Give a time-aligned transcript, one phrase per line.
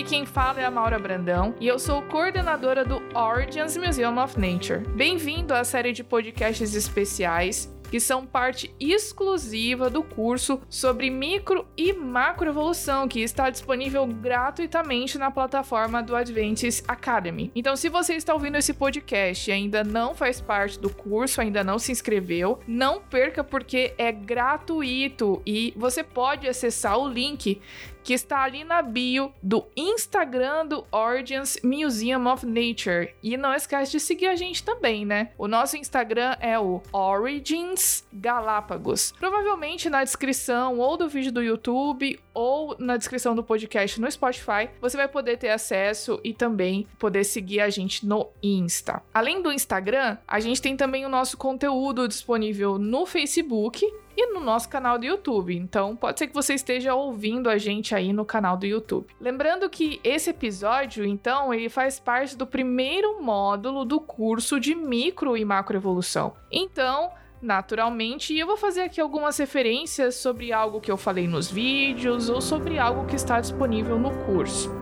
[0.00, 4.40] Aqui quem fala é a Maura Brandão e eu sou coordenadora do Origins Museum of
[4.40, 4.78] Nature.
[4.96, 11.92] Bem-vindo à série de podcasts especiais que são parte exclusiva do curso sobre micro e
[11.92, 17.50] macroevolução, que está disponível gratuitamente na plataforma do Adventist Academy.
[17.54, 21.64] Então, se você está ouvindo esse podcast e ainda não faz parte do curso, ainda
[21.64, 27.60] não se inscreveu, não perca porque é gratuito e você pode acessar o link
[28.02, 33.14] que está ali na bio do Instagram do Origins Museum of Nature.
[33.22, 35.30] E não esquece de seguir a gente também, né?
[35.36, 39.12] O nosso Instagram é o Origins Galápagos.
[39.18, 44.68] Provavelmente na descrição ou do vídeo do YouTube ou na descrição do podcast no Spotify,
[44.80, 49.02] você vai poder ter acesso e também poder seguir a gente no Insta.
[49.12, 53.86] Além do Instagram, a gente tem também o nosso conteúdo disponível no Facebook
[54.20, 55.56] e no nosso canal do YouTube.
[55.56, 59.06] Então, pode ser que você esteja ouvindo a gente aí no canal do YouTube.
[59.18, 65.36] Lembrando que esse episódio, então, ele faz parte do primeiro módulo do curso de micro
[65.36, 66.34] e macroevolução.
[66.50, 67.10] Então,
[67.40, 72.40] naturalmente, eu vou fazer aqui algumas referências sobre algo que eu falei nos vídeos ou
[72.40, 74.79] sobre algo que está disponível no curso.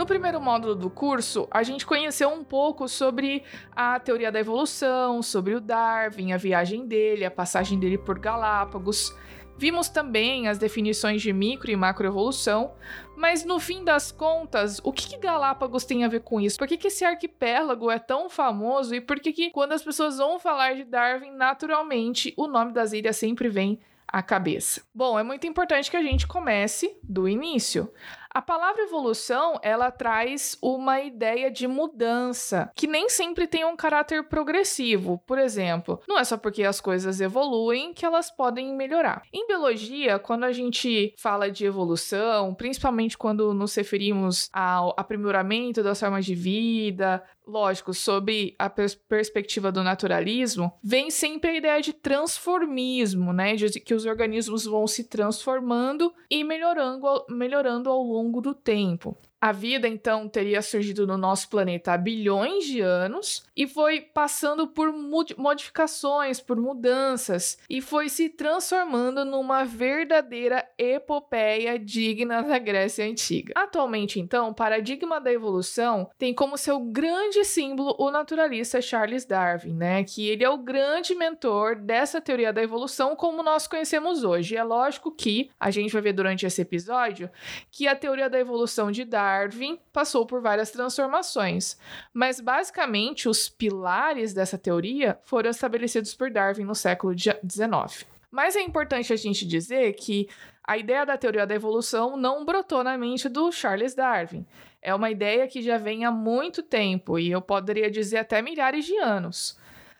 [0.00, 3.44] No primeiro módulo do curso, a gente conheceu um pouco sobre
[3.76, 9.14] a teoria da evolução, sobre o Darwin, a viagem dele, a passagem dele por Galápagos.
[9.58, 12.72] Vimos também as definições de micro e macroevolução,
[13.14, 16.56] mas no fim das contas, o que, que, Galápagos tem a ver com isso?
[16.56, 20.16] Por que, que esse arquipélago é tão famoso e por que, que quando as pessoas
[20.16, 23.78] vão falar de Darwin, naturalmente o nome das ilhas sempre vem
[24.08, 24.80] à cabeça?
[24.94, 27.92] Bom, é muito importante que a gente comece do início.
[28.32, 34.28] A palavra evolução, ela traz uma ideia de mudança, que nem sempre tem um caráter
[34.28, 35.20] progressivo.
[35.26, 39.22] Por exemplo, não é só porque as coisas evoluem que elas podem melhorar.
[39.32, 45.98] Em biologia, quando a gente fala de evolução, principalmente quando nos referimos ao aprimoramento das
[45.98, 51.92] formas de vida, lógico, sob a pers perspectiva do naturalismo, vem sempre a ideia de
[51.92, 53.54] transformismo, né?
[53.54, 59.16] De que os organismos vão se transformando e melhorando, melhorando ao longo longo do tempo.
[59.40, 64.66] A vida então teria surgido no nosso planeta há bilhões de anos e foi passando
[64.66, 73.54] por modificações, por mudanças e foi se transformando numa verdadeira epopeia digna da Grécia Antiga.
[73.56, 79.72] Atualmente, então, o paradigma da evolução tem como seu grande símbolo o naturalista Charles Darwin,
[79.72, 80.04] né?
[80.04, 84.54] Que ele é o grande mentor dessa teoria da evolução como nós conhecemos hoje.
[84.54, 87.30] E é lógico que a gente vai ver durante esse episódio
[87.70, 91.78] que a teoria da evolução de Darwin Darwin passou por várias transformações,
[92.12, 98.06] mas basicamente os pilares dessa teoria foram estabelecidos por Darwin no século XIX.
[98.30, 100.28] Mas é importante a gente dizer que
[100.64, 104.46] a ideia da teoria da evolução não brotou na mente do Charles Darwin.
[104.82, 108.84] É uma ideia que já vem há muito tempo e eu poderia dizer até milhares
[108.84, 109.58] de anos.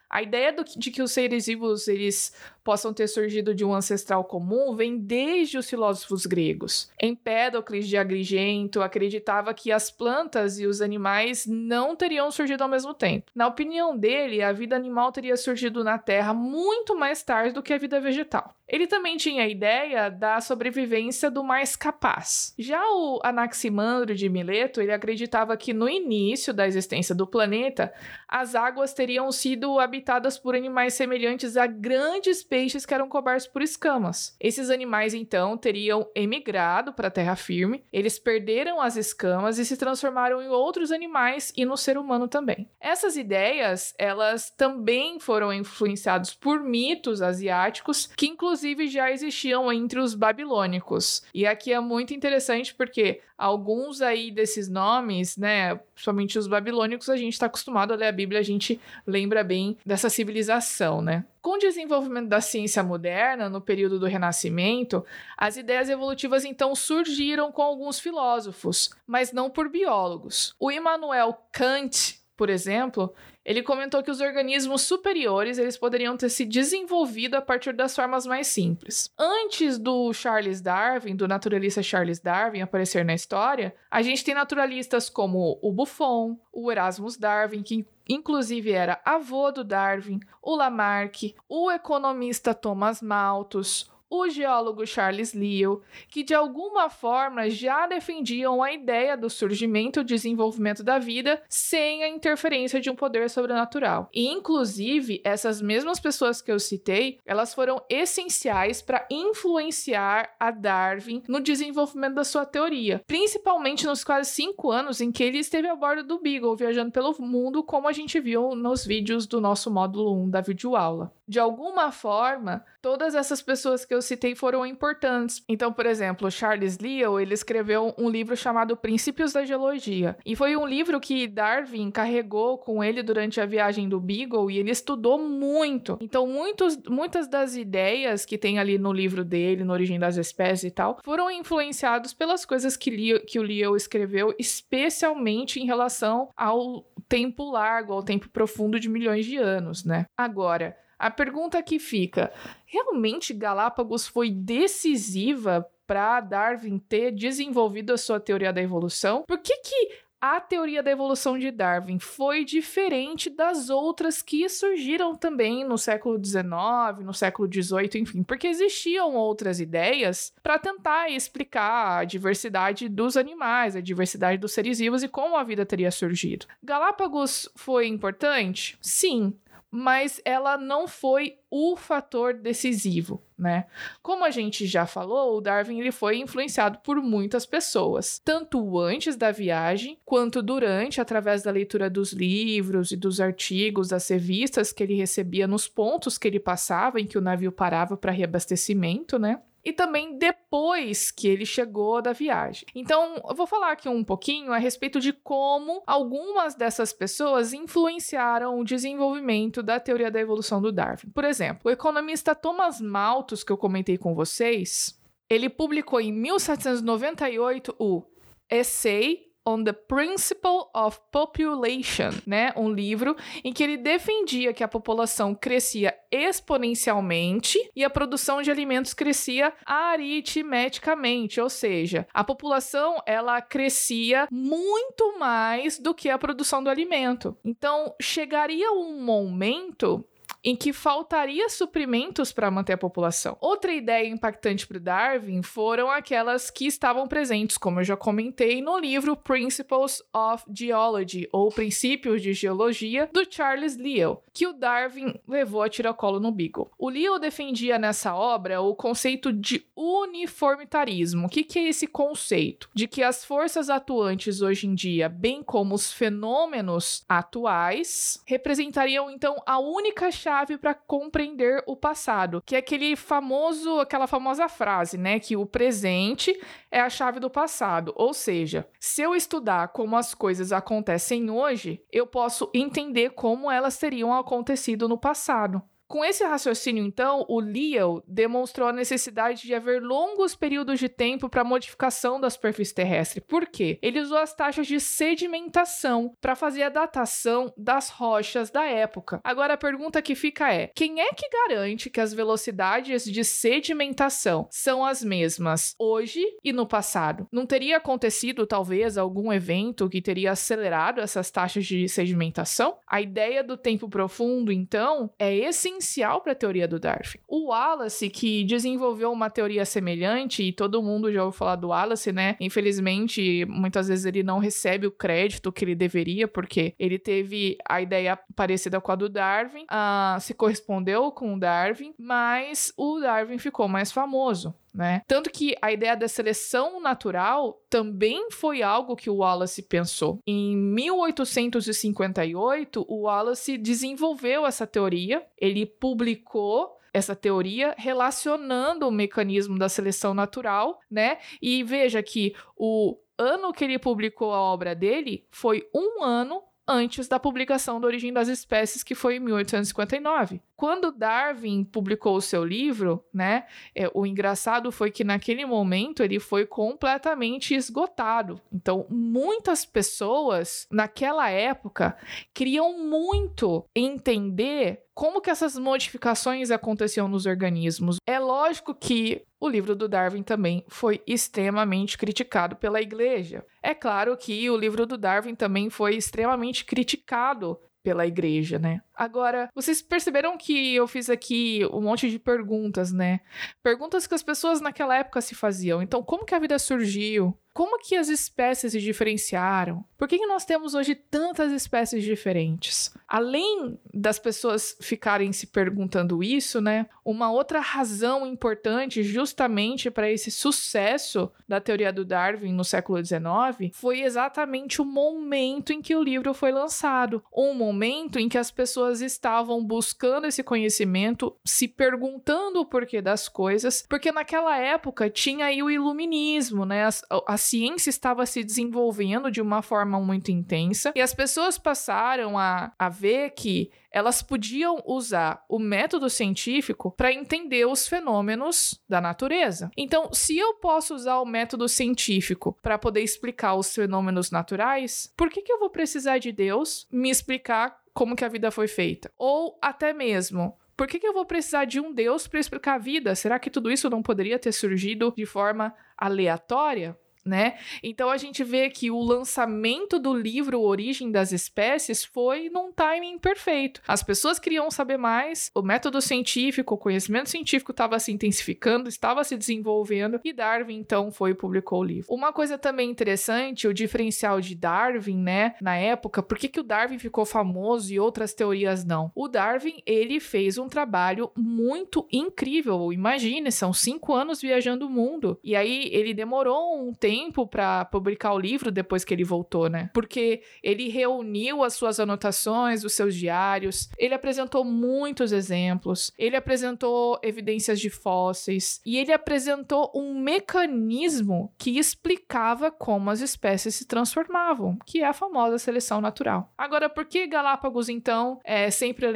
[0.08, 4.24] A ideia do, de que os seres vivos eles possam ter surgido de um ancestral
[4.24, 6.90] comum vem desde os filósofos gregos.
[7.00, 12.94] Empédocles de Agrigento acreditava que as plantas e os animais não teriam surgido ao mesmo
[12.94, 13.30] tempo.
[13.34, 17.72] Na opinião dele, a vida animal teria surgido na Terra muito mais tarde do que
[17.72, 18.54] a vida vegetal.
[18.70, 22.54] Ele também tinha a ideia da sobrevivência do mais capaz.
[22.56, 27.92] Já o Anaximandro de Mileto, ele acreditava que no início da existência do planeta,
[28.28, 33.62] as águas teriam sido habitadas por animais semelhantes a grandes peixes que eram cobertos por
[33.62, 34.36] escamas.
[34.40, 39.76] Esses animais então teriam emigrado para a terra firme, eles perderam as escamas e se
[39.76, 42.68] transformaram em outros animais e no ser humano também.
[42.80, 50.14] Essas ideias, elas também foram influenciadas por mitos asiáticos que inclusive já existiam entre os
[50.14, 51.22] babilônicos.
[51.32, 57.16] E aqui é muito interessante porque alguns aí desses nomes, né, principalmente os babilônicos, a
[57.16, 61.24] gente está acostumado a ler a Bíblia, a gente lembra bem dessa civilização, né?
[61.40, 65.02] Com o desenvolvimento da ciência moderna, no período do Renascimento,
[65.38, 70.54] as ideias evolutivas então surgiram com alguns filósofos, mas não por biólogos.
[70.60, 73.12] O Immanuel Kant, por exemplo,
[73.44, 78.24] ele comentou que os organismos superiores eles poderiam ter se desenvolvido a partir das formas
[78.24, 79.12] mais simples.
[79.18, 85.10] Antes do Charles Darwin, do naturalista Charles Darwin aparecer na história, a gente tem naturalistas
[85.10, 91.70] como o Buffon, o Erasmus Darwin, que inclusive era avô do Darwin, o Lamarck, o
[91.70, 99.16] economista Thomas Malthus, o geólogo Charles Lyell, que de alguma forma já defendiam a ideia
[99.16, 104.10] do surgimento e desenvolvimento da vida sem a interferência de um poder sobrenatural.
[104.12, 111.22] E, inclusive, essas mesmas pessoas que eu citei, elas foram essenciais para influenciar a Darwin
[111.28, 115.76] no desenvolvimento da sua teoria, principalmente nos quase cinco anos em que ele esteve a
[115.76, 120.14] bordo do Beagle, viajando pelo mundo, como a gente viu nos vídeos do nosso módulo
[120.24, 121.12] 1 da videoaula.
[121.28, 125.42] De alguma forma, todas essas pessoas que eu citei foram importantes.
[125.48, 130.16] Então, por exemplo, Charles Lyell, ele escreveu um livro chamado Princípios da Geologia.
[130.24, 134.58] E foi um livro que Darwin carregou com ele durante a viagem do Beagle e
[134.58, 135.98] ele estudou muito.
[136.00, 140.64] Então, muitos, muitas das ideias que tem ali no livro dele, no Origem das Espécies
[140.64, 146.30] e tal, foram influenciados pelas coisas que, Leo, que o Lyell escreveu, especialmente em relação
[146.36, 150.06] ao tempo largo, ao tempo profundo de milhões de anos, né?
[150.16, 152.30] Agora, a pergunta que fica:
[152.66, 159.24] realmente Galápagos foi decisiva para Darwin ter desenvolvido a sua teoria da evolução?
[159.26, 165.16] Por que, que a teoria da evolução de Darwin foi diferente das outras que surgiram
[165.16, 172.00] também no século XIX, no século XVIII, enfim, porque existiam outras ideias para tentar explicar
[172.00, 176.46] a diversidade dos animais, a diversidade dos seres vivos e como a vida teria surgido.
[176.62, 178.76] Galápagos foi importante?
[178.82, 179.34] Sim
[179.70, 183.66] mas ela não foi o fator decisivo, né?
[184.02, 189.16] Como a gente já falou, o Darwin ele foi influenciado por muitas pessoas, tanto antes
[189.16, 194.82] da viagem quanto durante, através da leitura dos livros e dos artigos, das revistas que
[194.82, 199.40] ele recebia nos pontos que ele passava em que o navio parava para reabastecimento, né?
[199.64, 202.66] E também depois que ele chegou da viagem.
[202.74, 208.58] Então, eu vou falar aqui um pouquinho a respeito de como algumas dessas pessoas influenciaram
[208.58, 211.10] o desenvolvimento da teoria da evolução do Darwin.
[211.10, 214.98] Por exemplo, o economista Thomas Malthus, que eu comentei com vocês,
[215.28, 218.02] ele publicou em 1798 o
[218.50, 222.52] Essay on the Principle of Population, né?
[222.56, 228.50] Um livro em que ele defendia que a população crescia exponencialmente e a produção de
[228.50, 236.62] alimentos crescia aritmeticamente, ou seja, a população ela crescia muito mais do que a produção
[236.62, 237.36] do alimento.
[237.44, 240.04] Então, chegaria um momento
[240.42, 243.36] em que faltaria suprimentos para manter a população.
[243.40, 248.78] Outra ideia impactante para Darwin foram aquelas que estavam presentes, como eu já comentei, no
[248.78, 255.62] livro Principles of Geology, ou Princípios de Geologia, do Charles Lyell, que o Darwin levou
[255.62, 256.70] a tiracolo no Beagle.
[256.78, 261.26] O Lyell defendia nessa obra o conceito de uniformitarismo.
[261.26, 262.68] O que, que é esse conceito?
[262.74, 269.36] De que as forças atuantes hoje em dia, bem como os fenômenos atuais, representariam então
[269.46, 274.96] a única chave chave para compreender o passado, que é aquele famoso, aquela famosa frase,
[274.96, 276.40] né, que o presente
[276.70, 277.92] é a chave do passado.
[277.96, 283.76] Ou seja, se eu estudar como as coisas acontecem hoje, eu posso entender como elas
[283.76, 285.60] teriam acontecido no passado.
[285.90, 291.28] Com esse raciocínio, então, o Lyell demonstrou a necessidade de haver longos períodos de tempo
[291.28, 293.20] para modificação da superfície terrestre.
[293.20, 293.76] Por quê?
[293.82, 299.20] Ele usou as taxas de sedimentação para fazer a datação das rochas da época.
[299.24, 304.46] Agora, a pergunta que fica é: quem é que garante que as velocidades de sedimentação
[304.48, 307.26] são as mesmas hoje e no passado?
[307.32, 312.76] Não teria acontecido, talvez, algum evento que teria acelerado essas taxas de sedimentação?
[312.86, 317.18] A ideia do tempo profundo, então, é esse essencial para a teoria do Darwin.
[317.26, 322.12] O Wallace, que desenvolveu uma teoria semelhante, e todo mundo já ouviu falar do Wallace,
[322.12, 322.36] né?
[322.38, 327.80] Infelizmente, muitas vezes ele não recebe o crédito que ele deveria, porque ele teve a
[327.80, 333.38] ideia parecida com a do Darwin, uh, se correspondeu com o Darwin, mas o Darwin
[333.38, 335.02] ficou mais famoso né?
[335.06, 340.18] Tanto que a ideia da seleção natural também foi algo que o Wallace pensou.
[340.26, 349.68] Em 1858, o Wallace desenvolveu essa teoria, ele publicou essa teoria relacionando o mecanismo da
[349.68, 351.18] seleção natural, né?
[351.40, 357.08] E veja que o ano que ele publicou a obra dele foi um ano antes
[357.08, 360.40] da publicação da Origem das Espécies, que foi em 1859.
[360.60, 366.20] Quando Darwin publicou o seu livro, né, é, o engraçado foi que naquele momento ele
[366.20, 368.38] foi completamente esgotado.
[368.52, 371.96] Então, muitas pessoas naquela época
[372.34, 377.96] queriam muito entender como que essas modificações aconteciam nos organismos.
[378.06, 383.42] É lógico que o livro do Darwin também foi extremamente criticado pela igreja.
[383.62, 388.80] É claro que o livro do Darwin também foi extremamente criticado pela igreja, né?
[388.94, 393.20] Agora, vocês perceberam que eu fiz aqui um monte de perguntas, né?
[393.62, 395.82] Perguntas que as pessoas naquela época se faziam.
[395.82, 397.36] Então, como que a vida surgiu?
[397.52, 399.84] Como que as espécies se diferenciaram?
[399.98, 402.94] Por que, que nós temos hoje tantas espécies diferentes?
[403.08, 406.86] Além das pessoas ficarem se perguntando isso, né?
[407.10, 413.74] Uma outra razão importante justamente para esse sucesso da teoria do Darwin no século XIX
[413.74, 417.20] foi exatamente o momento em que o livro foi lançado.
[417.36, 423.28] Um momento em que as pessoas estavam buscando esse conhecimento, se perguntando o porquê das
[423.28, 426.86] coisas, porque naquela época tinha aí o iluminismo, né?
[426.86, 426.90] A,
[427.26, 432.70] a ciência estava se desenvolvendo de uma forma muito intensa e as pessoas passaram a,
[432.78, 439.70] a ver que elas podiam usar o método científico para entender os fenômenos da natureza.
[439.74, 445.30] Então, se eu posso usar o método científico para poder explicar os fenômenos naturais, por
[445.30, 449.10] que, que eu vou precisar de Deus me explicar como que a vida foi feita?
[449.16, 452.78] Ou até mesmo, por que, que eu vou precisar de um Deus para explicar a
[452.78, 453.14] vida?
[453.14, 456.94] Será que tudo isso não poderia ter surgido de forma aleatória?
[457.24, 457.58] Né?
[457.82, 463.18] Então a gente vê que o lançamento do livro Origem das Espécies foi num timing
[463.18, 463.82] perfeito.
[463.86, 469.22] As pessoas queriam saber mais, o método científico, o conhecimento científico estava se intensificando, estava
[469.24, 472.12] se desenvolvendo e Darwin então foi e publicou o livro.
[472.12, 476.64] Uma coisa também interessante, o diferencial de Darwin, né, na época, por que, que o
[476.64, 479.12] Darwin ficou famoso e outras teorias não?
[479.14, 485.38] O Darwin, ele fez um trabalho muito incrível, imagine, são cinco anos viajando o mundo,
[485.44, 489.68] e aí ele demorou um tempo tempo para publicar o livro depois que ele voltou,
[489.68, 489.90] né?
[489.92, 497.18] Porque ele reuniu as suas anotações, os seus diários, ele apresentou muitos exemplos, ele apresentou
[497.20, 504.78] evidências de fósseis e ele apresentou um mecanismo que explicava como as espécies se transformavam,
[504.86, 506.52] que é a famosa seleção natural.
[506.56, 509.06] Agora, por que Galápagos então é sempre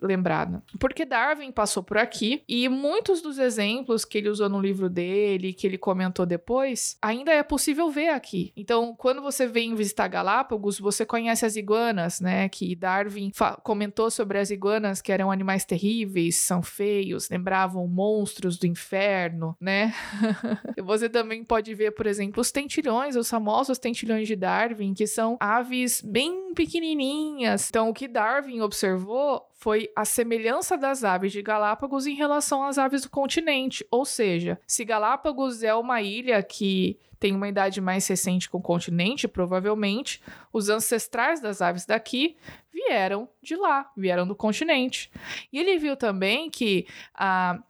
[0.00, 0.62] lembrada?
[0.80, 5.52] Porque Darwin passou por aqui e muitos dos exemplos que ele usou no livro dele,
[5.52, 8.52] que ele comentou depois, ainda ainda é possível ver aqui.
[8.56, 12.48] Então, quando você vem visitar Galápagos, você conhece as iguanas, né?
[12.48, 13.30] Que Darwin
[13.62, 19.92] comentou sobre as iguanas que eram animais terríveis, são feios, lembravam monstros do inferno, né?
[20.82, 25.36] você também pode ver, por exemplo, os tentilhões, os famosos tentilhões de Darwin, que são
[25.40, 27.68] aves bem pequenininhas.
[27.68, 32.78] Então, o que Darwin observou foi a semelhança das aves de Galápagos em relação às
[32.78, 33.84] aves do continente.
[33.90, 38.62] Ou seja, se Galápagos é uma ilha que tem uma idade mais recente com o
[38.62, 40.22] continente, provavelmente
[40.52, 42.36] os ancestrais das aves daqui
[42.72, 45.10] vieram de lá, vieram do continente.
[45.52, 47.60] E ele viu também que ah,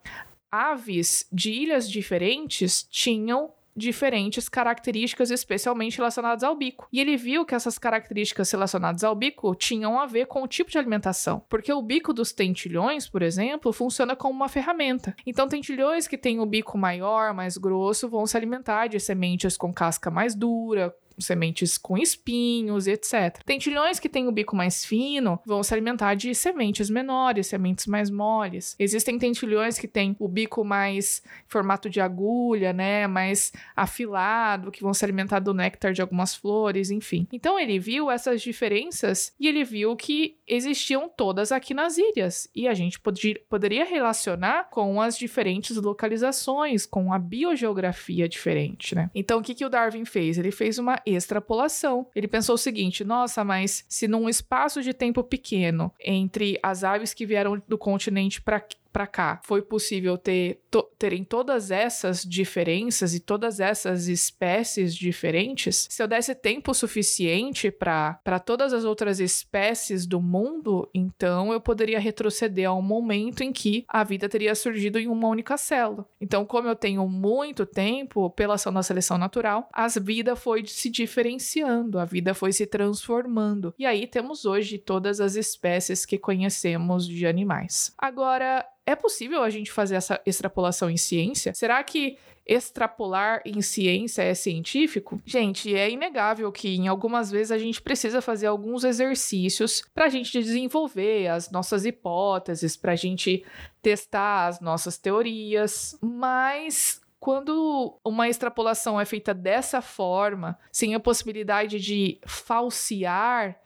[0.52, 6.88] aves de ilhas diferentes tinham diferentes características, especialmente relacionadas ao bico.
[6.92, 10.70] E ele viu que essas características relacionadas ao bico tinham a ver com o tipo
[10.70, 15.14] de alimentação, porque o bico dos tentilhões, por exemplo, funciona como uma ferramenta.
[15.24, 19.72] Então, tentilhões que têm o bico maior, mais grosso, vão se alimentar de sementes com
[19.72, 23.42] casca mais dura, sementes com espinhos, etc.
[23.44, 28.10] Tentilhões que têm o bico mais fino vão se alimentar de sementes menores, sementes mais
[28.10, 28.76] moles.
[28.78, 34.94] Existem tentilhões que têm o bico mais formato de agulha, né, mais afilado, que vão
[34.94, 37.26] se alimentar do néctar de algumas flores, enfim.
[37.32, 42.66] Então ele viu essas diferenças e ele viu que existiam todas aqui nas ilhas e
[42.68, 49.10] a gente poderia relacionar com as diferentes localizações, com a biogeografia diferente, né?
[49.14, 50.38] Então o que, que o Darwin fez?
[50.38, 52.06] Ele fez uma extrapolação.
[52.14, 57.14] Ele pensou o seguinte: nossa, mas se num espaço de tempo pequeno entre as aves
[57.14, 58.64] que vieram do continente para
[58.98, 65.86] para cá foi possível ter to, terem todas essas diferenças e todas essas espécies diferentes,
[65.88, 72.00] se eu desse tempo suficiente para todas as outras espécies do mundo, então eu poderia
[72.00, 76.04] retroceder a um momento em que a vida teria surgido em uma única célula.
[76.20, 80.90] Então, como eu tenho muito tempo pela ação da seleção natural, a vida foi se
[80.90, 83.72] diferenciando, a vida foi se transformando.
[83.78, 87.94] E aí temos hoje todas as espécies que conhecemos de animais.
[87.96, 91.52] Agora, é possível a gente fazer essa extrapolação em ciência?
[91.52, 92.16] Será que
[92.46, 95.20] extrapolar em ciência é científico?
[95.26, 100.08] Gente, é inegável que em algumas vezes a gente precisa fazer alguns exercícios para a
[100.08, 103.44] gente desenvolver as nossas hipóteses, para a gente
[103.82, 111.78] testar as nossas teorias, mas quando uma extrapolação é feita dessa forma, sem a possibilidade
[111.78, 113.60] de falsear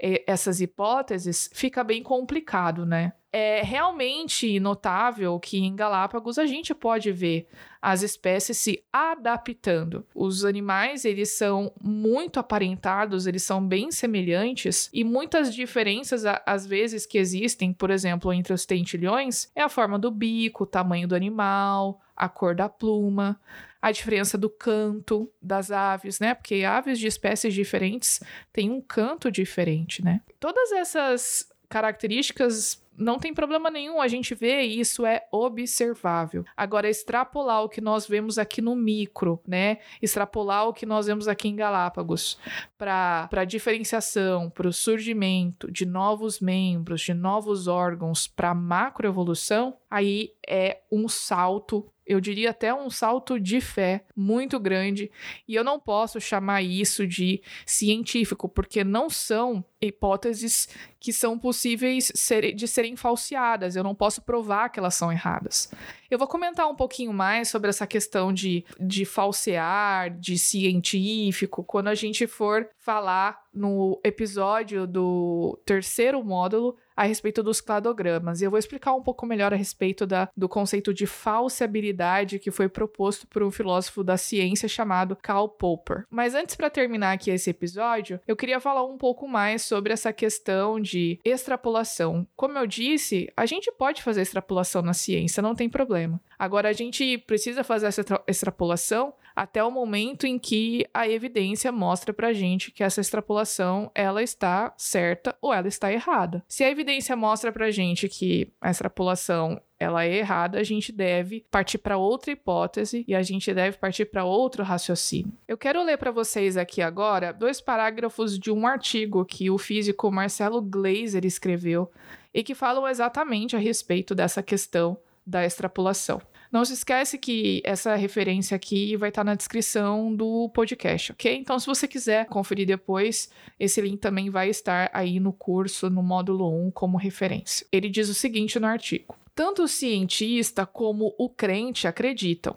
[0.00, 3.12] essas hipóteses, fica bem complicado, né?
[3.30, 7.46] É realmente notável que em Galápagos a gente pode ver
[7.80, 10.06] as espécies se adaptando.
[10.14, 17.04] Os animais, eles são muito aparentados, eles são bem semelhantes e muitas diferenças às vezes
[17.04, 21.14] que existem, por exemplo, entre os tentilhões, é a forma do bico, o tamanho do
[21.14, 23.38] animal, a cor da pluma,
[23.80, 26.34] a diferença do canto das aves, né?
[26.34, 28.20] Porque aves de espécies diferentes
[28.52, 30.20] têm um canto diferente, né?
[30.40, 36.44] Todas essas características não tem problema nenhum a gente ver e isso é observável.
[36.56, 39.78] Agora, extrapolar o que nós vemos aqui no micro, né?
[40.02, 42.38] Extrapolar o que nós vemos aqui em Galápagos
[42.76, 50.80] para diferenciação, para o surgimento de novos membros, de novos órgãos, para macroevolução, aí é
[50.90, 55.10] um salto eu diria até um salto de fé muito grande,
[55.46, 62.10] e eu não posso chamar isso de científico, porque não são hipóteses que são possíveis
[62.56, 65.70] de serem falseadas, eu não posso provar que elas são erradas.
[66.10, 71.88] Eu vou comentar um pouquinho mais sobre essa questão de, de falsear, de científico, quando
[71.88, 78.40] a gente for falar no episódio do terceiro módulo a respeito dos cladogramas.
[78.40, 82.50] E eu vou explicar um pouco melhor a respeito da, do conceito de falseabilidade que
[82.50, 86.04] foi proposto por um filósofo da ciência chamado Karl Popper.
[86.10, 90.12] Mas antes, para terminar aqui esse episódio, eu queria falar um pouco mais sobre essa
[90.12, 92.26] questão de extrapolação.
[92.34, 96.20] Como eu disse, a gente pode fazer extrapolação na ciência, não tem problema.
[96.36, 102.12] Agora, a gente precisa fazer essa extrapolação até o momento em que a evidência mostra
[102.12, 106.44] pra gente que essa extrapolação ela está certa ou ela está errada.
[106.48, 111.46] Se a evidência mostra pra gente que a extrapolação ela é errada, a gente deve
[111.52, 115.32] partir para outra hipótese e a gente deve partir para outro raciocínio.
[115.46, 120.10] Eu quero ler para vocês aqui agora dois parágrafos de um artigo que o físico
[120.10, 121.88] Marcelo Gleiser escreveu
[122.34, 126.20] e que falam exatamente a respeito dessa questão da extrapolação.
[126.50, 131.36] Não se esquece que essa referência aqui vai estar tá na descrição do podcast, ok?
[131.36, 136.02] Então, se você quiser conferir depois, esse link também vai estar aí no curso, no
[136.02, 137.66] módulo 1, como referência.
[137.70, 142.56] Ele diz o seguinte no artigo: Tanto o cientista como o crente acreditam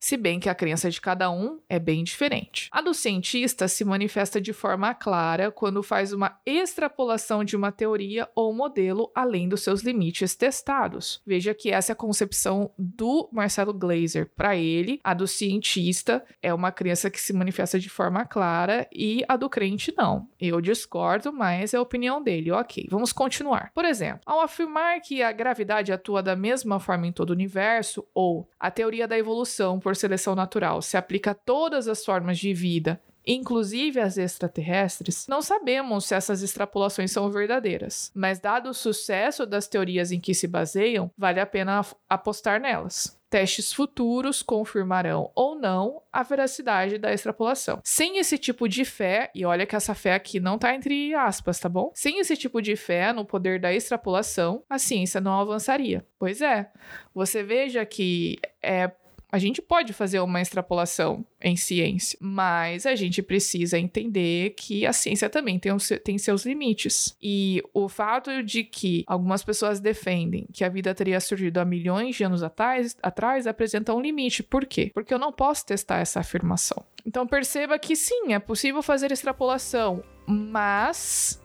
[0.00, 2.68] se bem que a crença de cada um é bem diferente.
[2.70, 8.28] A do cientista se manifesta de forma clara quando faz uma extrapolação de uma teoria
[8.34, 11.20] ou modelo além dos seus limites testados.
[11.26, 14.30] Veja que essa é a concepção do Marcelo Glazer.
[14.36, 19.24] Para ele, a do cientista é uma crença que se manifesta de forma clara e
[19.28, 20.28] a do crente não.
[20.40, 22.52] Eu discordo, mas é a opinião dele.
[22.52, 23.72] Ok, vamos continuar.
[23.74, 28.06] Por exemplo, ao afirmar que a gravidade atua da mesma forma em todo o universo,
[28.14, 32.52] ou a teoria da evolução por seleção natural se aplica a todas as formas de
[32.52, 39.46] vida, inclusive as extraterrestres, não sabemos se essas extrapolações são verdadeiras, mas dado o sucesso
[39.46, 43.18] das teorias em que se baseiam, vale a pena apostar nelas.
[43.30, 47.80] Testes futuros confirmarão ou não a veracidade da extrapolação.
[47.82, 51.58] Sem esse tipo de fé, e olha que essa fé aqui não tá entre aspas,
[51.58, 51.92] tá bom?
[51.94, 56.06] Sem esse tipo de fé no poder da extrapolação, a ciência não avançaria.
[56.18, 56.70] Pois é,
[57.14, 58.90] você veja que é
[59.30, 64.92] a gente pode fazer uma extrapolação em ciência, mas a gente precisa entender que a
[64.92, 65.70] ciência também tem,
[66.02, 67.16] tem seus limites.
[67.22, 72.16] E o fato de que algumas pessoas defendem que a vida teria surgido há milhões
[72.16, 74.42] de anos atrás, atrás apresenta um limite.
[74.42, 74.90] Por quê?
[74.94, 76.82] Porque eu não posso testar essa afirmação.
[77.04, 81.42] Então perceba que sim, é possível fazer extrapolação, mas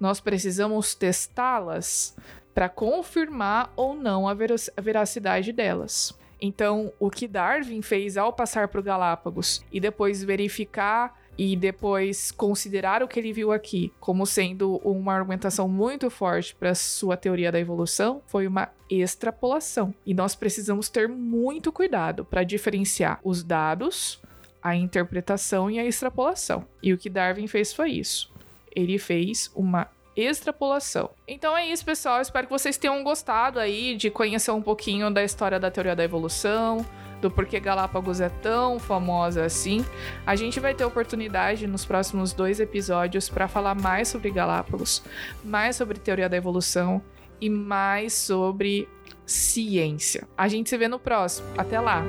[0.00, 2.16] nós precisamos testá-las
[2.52, 6.18] para confirmar ou não a veracidade delas.
[6.40, 12.30] Então, o que Darwin fez ao passar para o Galápagos e depois verificar e depois
[12.30, 17.50] considerar o que ele viu aqui como sendo uma argumentação muito forte para sua teoria
[17.50, 19.94] da evolução foi uma extrapolação.
[20.04, 24.20] E nós precisamos ter muito cuidado para diferenciar os dados,
[24.62, 26.66] a interpretação e a extrapolação.
[26.82, 28.30] E o que Darwin fez foi isso.
[28.74, 29.88] Ele fez uma
[30.22, 31.10] extrapolação.
[31.26, 32.20] Então é isso, pessoal.
[32.20, 36.04] Espero que vocês tenham gostado aí de conhecer um pouquinho da história da teoria da
[36.04, 36.84] evolução,
[37.20, 39.84] do porquê Galápagos é tão famosa assim.
[40.26, 45.02] A gente vai ter oportunidade nos próximos dois episódios para falar mais sobre Galápagos,
[45.44, 47.02] mais sobre teoria da evolução
[47.40, 48.88] e mais sobre
[49.24, 50.26] ciência.
[50.36, 51.46] A gente se vê no próximo.
[51.56, 52.02] Até lá!